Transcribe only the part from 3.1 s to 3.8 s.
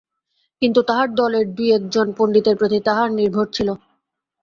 নির্ভর ছিল।